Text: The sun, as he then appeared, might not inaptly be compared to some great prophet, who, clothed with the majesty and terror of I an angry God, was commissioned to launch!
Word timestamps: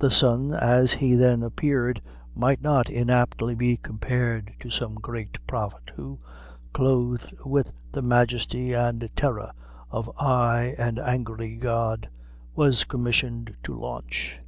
The 0.00 0.10
sun, 0.10 0.52
as 0.52 0.92
he 0.92 1.14
then 1.14 1.42
appeared, 1.42 2.02
might 2.36 2.60
not 2.60 2.90
inaptly 2.90 3.54
be 3.54 3.78
compared 3.78 4.52
to 4.60 4.68
some 4.70 4.96
great 4.96 5.38
prophet, 5.46 5.92
who, 5.96 6.18
clothed 6.74 7.34
with 7.42 7.72
the 7.90 8.02
majesty 8.02 8.74
and 8.74 9.08
terror 9.16 9.52
of 9.90 10.10
I 10.18 10.74
an 10.76 10.98
angry 10.98 11.56
God, 11.56 12.10
was 12.54 12.84
commissioned 12.84 13.56
to 13.62 13.72
launch! 13.74 14.40